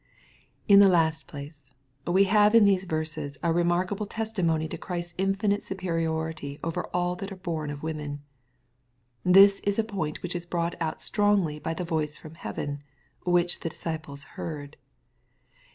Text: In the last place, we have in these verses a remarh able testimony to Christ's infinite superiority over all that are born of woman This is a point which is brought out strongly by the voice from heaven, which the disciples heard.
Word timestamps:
In 0.67 0.79
the 0.79 0.87
last 0.87 1.27
place, 1.27 1.69
we 2.07 2.23
have 2.23 2.55
in 2.55 2.65
these 2.65 2.85
verses 2.85 3.37
a 3.43 3.53
remarh 3.53 3.83
able 3.91 4.07
testimony 4.07 4.67
to 4.67 4.75
Christ's 4.79 5.13
infinite 5.19 5.61
superiority 5.63 6.59
over 6.63 6.85
all 6.91 7.15
that 7.17 7.31
are 7.31 7.35
born 7.35 7.69
of 7.69 7.83
woman 7.83 8.23
This 9.23 9.59
is 9.59 9.77
a 9.77 9.83
point 9.83 10.23
which 10.23 10.35
is 10.35 10.47
brought 10.47 10.73
out 10.81 11.03
strongly 11.03 11.59
by 11.59 11.75
the 11.75 11.85
voice 11.85 12.17
from 12.17 12.33
heaven, 12.33 12.81
which 13.25 13.59
the 13.59 13.69
disciples 13.69 14.23
heard. 14.23 14.75